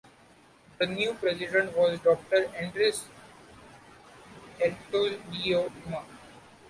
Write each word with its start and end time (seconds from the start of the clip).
The 0.79 0.87
new 0.87 1.13
president 1.13 1.77
was 1.77 1.99
Doctor 1.99 2.49
Andreas 2.59 3.05
Aristodemou. 4.59 5.71